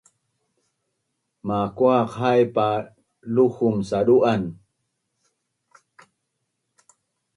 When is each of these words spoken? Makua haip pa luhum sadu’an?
Makua 1.47 1.97
haip 2.15 2.49
pa 2.55 2.67
luhum 3.35 3.75
sadu’an? 3.89 4.43